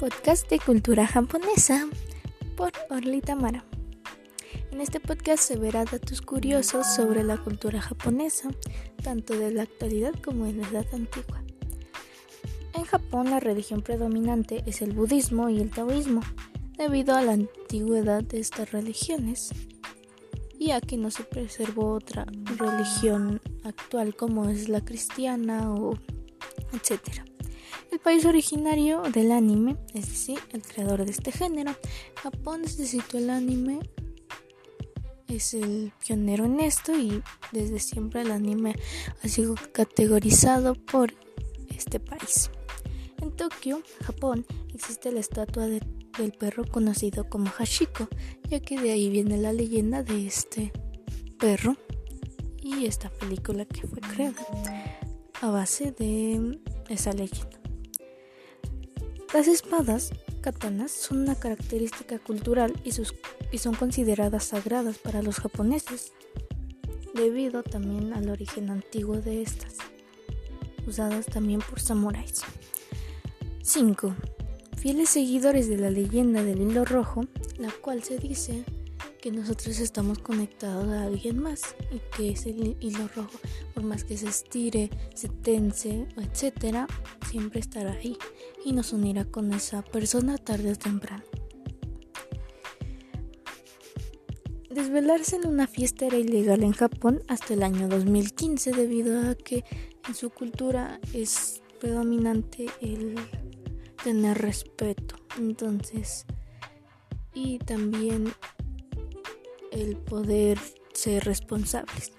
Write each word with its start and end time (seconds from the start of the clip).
podcast 0.00 0.48
de 0.48 0.58
cultura 0.58 1.06
japonesa 1.06 1.86
por 2.56 2.72
Orly 2.88 3.20
Tamara. 3.20 3.66
En 4.70 4.80
este 4.80 4.98
podcast 4.98 5.42
se 5.42 5.58
verá 5.58 5.84
datos 5.84 6.22
curiosos 6.22 6.86
sobre 6.86 7.22
la 7.22 7.36
cultura 7.36 7.82
japonesa, 7.82 8.48
tanto 9.04 9.38
de 9.38 9.50
la 9.50 9.64
actualidad 9.64 10.14
como 10.24 10.46
en 10.46 10.62
la 10.62 10.68
edad 10.68 10.86
antigua. 10.94 11.44
En 12.72 12.84
Japón 12.84 13.28
la 13.28 13.40
religión 13.40 13.82
predominante 13.82 14.62
es 14.64 14.80
el 14.80 14.94
budismo 14.94 15.50
y 15.50 15.60
el 15.60 15.70
taoísmo, 15.70 16.22
debido 16.78 17.14
a 17.14 17.20
la 17.20 17.32
antigüedad 17.32 18.22
de 18.22 18.40
estas 18.40 18.72
religiones 18.72 19.50
y 20.58 20.70
a 20.70 20.80
que 20.80 20.96
no 20.96 21.10
se 21.10 21.24
preservó 21.24 21.92
otra 21.92 22.24
religión 22.56 23.42
actual 23.64 24.16
como 24.16 24.48
es 24.48 24.70
la 24.70 24.80
cristiana 24.80 25.74
o 25.74 25.92
etcétera. 26.72 27.26
El 27.90 27.98
país 27.98 28.24
originario 28.24 29.02
del 29.02 29.32
anime, 29.32 29.76
es 29.94 30.08
decir, 30.08 30.38
el 30.52 30.62
creador 30.62 31.04
de 31.04 31.10
este 31.10 31.32
género, 31.32 31.74
Japón 32.22 32.62
desde 32.62 32.86
sitio 32.86 33.18
el 33.18 33.30
anime 33.30 33.80
es 35.26 35.54
el 35.54 35.92
pionero 36.04 36.44
en 36.44 36.60
esto 36.60 36.96
y 36.96 37.22
desde 37.52 37.80
siempre 37.80 38.22
el 38.22 38.30
anime 38.30 38.76
ha 39.22 39.28
sido 39.28 39.56
categorizado 39.72 40.74
por 40.74 41.14
este 41.68 41.98
país. 41.98 42.50
En 43.20 43.32
Tokio, 43.32 43.82
Japón, 44.02 44.46
existe 44.72 45.10
la 45.10 45.20
estatua 45.20 45.66
del 45.66 46.32
perro 46.38 46.64
conocido 46.64 47.28
como 47.28 47.50
Hashiko, 47.50 48.08
ya 48.48 48.60
que 48.60 48.80
de 48.80 48.92
ahí 48.92 49.10
viene 49.10 49.36
la 49.36 49.52
leyenda 49.52 50.02
de 50.02 50.26
este 50.26 50.72
perro 51.38 51.76
y 52.62 52.86
esta 52.86 53.10
película 53.10 53.64
que 53.64 53.86
fue 53.86 54.00
creada 54.00 54.46
a 55.40 55.50
base 55.50 55.92
de 55.92 56.60
esa 56.88 57.12
leyenda. 57.12 57.59
Las 59.32 59.46
espadas 59.46 60.10
katanas 60.40 60.90
son 60.90 61.18
una 61.18 61.36
característica 61.36 62.18
cultural 62.18 62.72
y, 62.82 62.90
son 63.58 63.74
consideradas 63.76 64.46
sagradas 64.46 64.98
para 64.98 65.22
los 65.22 65.36
japoneses, 65.36 66.12
debido 67.14 67.62
también 67.62 68.12
al 68.12 68.28
origen 68.28 68.70
antiguo 68.70 69.18
de 69.18 69.42
estas, 69.42 69.76
usadas 70.84 71.26
también 71.26 71.60
por 71.60 71.78
samuráis. 71.78 72.42
5. 73.62 74.16
Fieles 74.76 75.10
seguidores 75.10 75.68
de 75.68 75.78
la 75.78 75.90
leyenda 75.90 76.42
del 76.42 76.62
hilo 76.62 76.84
rojo, 76.84 77.24
la 77.56 77.70
cual 77.70 78.02
se 78.02 78.18
dice 78.18 78.64
que 79.22 79.30
nosotros 79.30 79.78
estamos 79.78 80.18
conectados 80.18 80.88
a 80.88 81.04
alguien 81.04 81.38
más 81.38 81.76
y 81.92 82.00
que 82.16 82.30
ese 82.30 82.50
hilo 82.50 83.08
rojo, 83.14 83.38
por 83.74 83.84
más 83.84 84.02
que 84.02 84.16
se 84.16 84.26
estire, 84.26 84.90
se 85.14 85.28
tense, 85.28 86.08
etcétera, 86.16 86.88
siempre 87.28 87.60
estará 87.60 87.92
ahí 87.92 88.18
y 88.64 88.72
nos 88.72 88.92
unirá 88.92 89.24
con 89.24 89.52
esa 89.52 89.82
persona 89.82 90.38
tarde 90.38 90.72
o 90.72 90.76
temprano. 90.76 91.24
Desvelarse 94.70 95.36
en 95.36 95.48
una 95.48 95.66
fiesta 95.66 96.06
era 96.06 96.16
ilegal 96.16 96.62
en 96.62 96.72
Japón 96.72 97.22
hasta 97.26 97.54
el 97.54 97.62
año 97.62 97.88
2015 97.88 98.70
debido 98.70 99.28
a 99.28 99.34
que 99.34 99.64
en 100.06 100.14
su 100.14 100.30
cultura 100.30 101.00
es 101.12 101.60
predominante 101.80 102.66
el 102.80 103.16
tener 104.04 104.38
respeto. 104.38 105.16
Entonces, 105.38 106.24
y 107.34 107.58
también 107.58 108.32
el 109.72 109.96
poder 109.96 110.58
ser 110.92 111.24
responsables. 111.24 112.12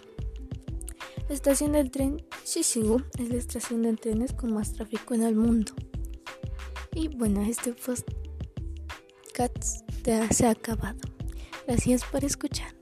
La 1.29 1.35
estación 1.35 1.71
del 1.73 1.91
tren 1.91 2.23
Shishigu 2.45 3.01
es 3.17 3.29
la 3.29 3.37
estación 3.37 3.83
de 3.83 3.93
trenes 3.93 4.33
con 4.33 4.53
más 4.53 4.73
tráfico 4.73 5.13
en 5.13 5.23
el 5.23 5.35
mundo. 5.35 5.73
Y 6.93 7.07
bueno, 7.07 7.41
este 7.43 7.73
podcast 7.73 8.09
se 10.31 10.45
ha 10.45 10.51
acabado. 10.51 10.99
Gracias 11.65 12.03
por 12.03 12.25
escuchar. 12.25 12.80